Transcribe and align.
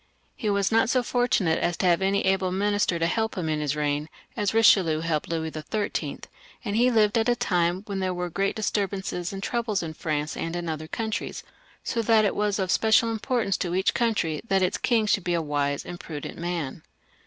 He 0.35 0.49
was 0.49 0.71
not 0.71 0.89
so 0.89 1.03
fortunate 1.03 1.59
as 1.59 1.77
to 1.77 1.85
have 1.85 2.01
any 2.01 2.23
great 2.23 2.41
minister 2.53 2.97
to 2.97 3.05
help 3.05 3.37
him 3.37 3.47
in 3.47 3.59
his 3.59 3.75
reign, 3.75 4.09
as 4.35 4.51
Eichelieu 4.51 5.03
helped 5.03 5.29
Louis 5.29 5.51
XIIL, 5.51 6.23
and 6.65 6.75
he 6.75 6.89
lived 6.89 7.19
at 7.19 7.29
a 7.29 7.35
time 7.35 7.83
when 7.85 7.99
there 7.99 8.11
were 8.11 8.31
great 8.31 8.55
disturbances 8.55 9.31
and 9.31 9.43
troubles 9.43 9.83
in 9.83 9.93
France 9.93 10.35
and 10.35 10.55
in 10.55 10.67
other 10.67 10.87
countries, 10.87 11.43
so 11.83 12.01
that 12.01 12.25
it 12.25 12.35
was 12.35 12.57
of 12.57 12.71
special 12.71 13.11
importance 13.11 13.57
to 13.57 13.75
each 13.75 13.93
country 13.93 14.41
that 14.47 14.63
its 14.63 14.79
king 14.79 15.05
should 15.05 15.23
be 15.23 15.35
a 15.35 15.39
wise 15.39 15.85
and 15.85 15.99
prudent 15.99 16.35
man. 16.39 16.81